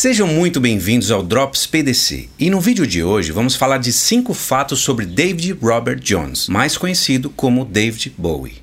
[0.00, 2.30] Sejam muito bem-vindos ao Drops PDC.
[2.38, 6.78] E no vídeo de hoje vamos falar de 5 fatos sobre David Robert Jones, mais
[6.78, 8.62] conhecido como David Bowie.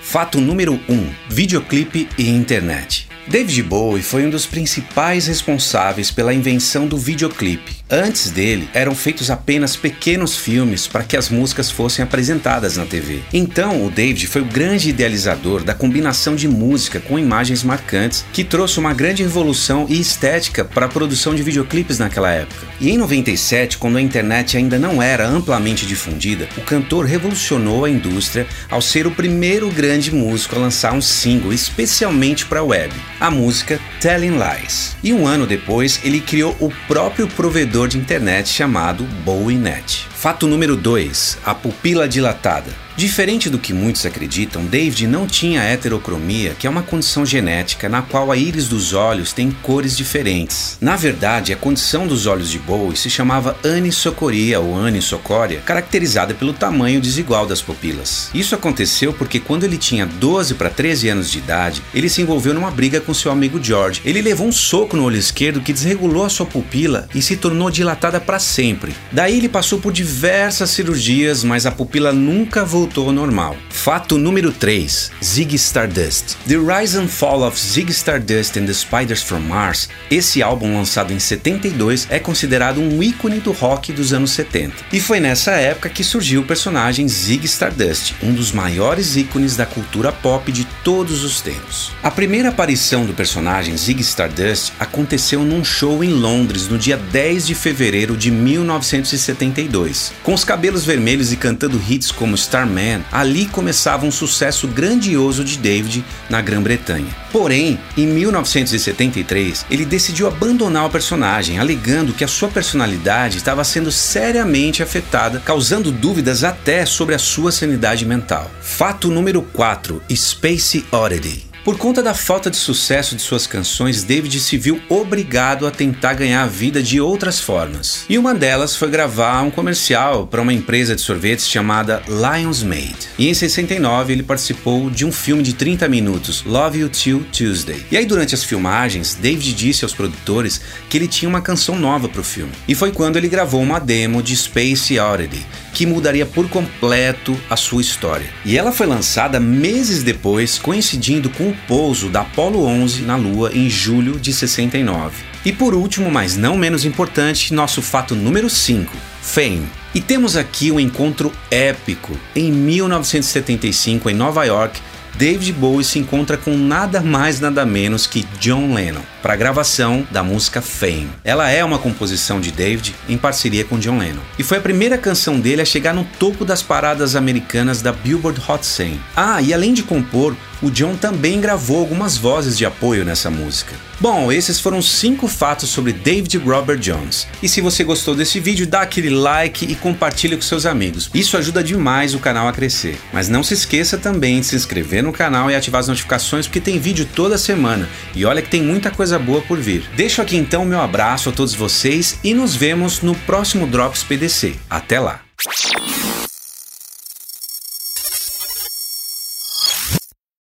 [0.00, 3.09] Fato número 1: um, videoclipe e internet.
[3.26, 7.76] David Bowie foi um dos principais responsáveis pela invenção do videoclipe.
[7.88, 13.20] Antes dele, eram feitos apenas pequenos filmes para que as músicas fossem apresentadas na TV.
[13.32, 18.44] Então, o David foi o grande idealizador da combinação de música com imagens marcantes, que
[18.44, 22.66] trouxe uma grande revolução e estética para a produção de videoclipes naquela época.
[22.80, 27.90] E em 97, quando a internet ainda não era amplamente difundida, o cantor revolucionou a
[27.90, 32.94] indústria ao ser o primeiro grande músico a lançar um single especialmente para a web
[33.20, 34.96] a música Telling Lies.
[35.02, 40.09] E um ano depois, ele criou o próprio provedor de internet chamado BowieNet.
[40.20, 42.70] Fato número 2: a pupila dilatada.
[43.00, 48.02] Diferente do que muitos acreditam, David não tinha heterocromia, que é uma condição genética na
[48.02, 50.76] qual a íris dos olhos tem cores diferentes.
[50.82, 56.52] Na verdade, a condição dos olhos de Bowie se chamava anisocoria ou anisocória, caracterizada pelo
[56.52, 58.28] tamanho desigual das pupilas.
[58.34, 62.52] Isso aconteceu porque quando ele tinha 12 para 13 anos de idade, ele se envolveu
[62.52, 64.02] numa briga com seu amigo George.
[64.04, 67.70] Ele levou um soco no olho esquerdo que desregulou a sua pupila e se tornou
[67.70, 68.94] dilatada para sempre.
[69.10, 73.56] Daí ele passou por diversas cirurgias, mas a pupila nunca voltou ao normal.
[73.68, 76.36] Fato número 3: Zig Stardust.
[76.48, 79.88] The Rise and Fall of Zig Stardust and the Spiders from Mars.
[80.10, 84.74] Esse álbum, lançado em 72, é considerado um ícone do rock dos anos 70.
[84.92, 89.64] E foi nessa época que surgiu o personagem Zig Stardust, um dos maiores ícones da
[89.64, 91.92] cultura pop de todos os tempos.
[92.02, 97.46] A primeira aparição do personagem Zig Stardust aconteceu num show em Londres no dia 10
[97.46, 99.99] de fevereiro de 1972.
[100.22, 105.44] Com os cabelos vermelhos e cantando hits como Starman Man, ali começava um sucesso grandioso
[105.44, 107.14] de David na Grã-Bretanha.
[107.32, 113.92] Porém, em 1973, ele decidiu abandonar o personagem, alegando que a sua personalidade estava sendo
[113.92, 118.50] seriamente afetada, causando dúvidas até sobre a sua sanidade mental.
[118.60, 121.49] Fato número 4: Space Oddity.
[121.62, 126.14] Por conta da falta de sucesso de suas canções, David se viu obrigado a tentar
[126.14, 128.06] ganhar a vida de outras formas.
[128.08, 133.08] E uma delas foi gravar um comercial para uma empresa de sorvetes chamada Lions Made.
[133.18, 137.84] E em 69 ele participou de um filme de 30 minutos, Love You Till Tuesday.
[137.90, 142.08] E aí durante as filmagens, David disse aos produtores que ele tinha uma canção nova
[142.08, 142.52] para o filme.
[142.66, 145.44] E foi quando ele gravou uma demo de Space Oddity,
[145.74, 148.30] que mudaria por completo a sua história.
[148.46, 153.50] E ela foi lançada meses depois, coincidindo com o pouso da Apollo 11 na Lua
[153.52, 155.24] em julho de 69.
[155.44, 159.66] E por último, mas não menos importante, nosso fato número 5, Fame.
[159.94, 162.16] E temos aqui um encontro épico.
[162.34, 164.80] Em 1975, em Nova York,
[165.16, 170.06] David Bowie se encontra com nada mais nada menos que John Lennon para a gravação
[170.10, 171.10] da música Fame.
[171.24, 174.98] Ela é uma composição de David em parceria com John Lennon e foi a primeira
[174.98, 179.00] canção dele a chegar no topo das paradas americanas da Billboard Hot 100.
[179.16, 183.74] Ah, e além de compor, o John também gravou algumas vozes de apoio nessa música.
[183.98, 187.26] Bom, esses foram cinco fatos sobre David Robert Jones.
[187.42, 191.10] E se você gostou desse vídeo, dá aquele like e compartilha com seus amigos.
[191.12, 192.98] Isso ajuda demais o canal a crescer.
[193.12, 196.60] Mas não se esqueça também de se inscrever no canal e ativar as notificações porque
[196.60, 197.88] tem vídeo toda semana.
[198.14, 199.82] E olha que tem muita coisa boa por vir.
[199.96, 204.54] Deixo aqui então meu abraço a todos vocês e nos vemos no próximo Drops PDC.
[204.68, 205.29] Até lá!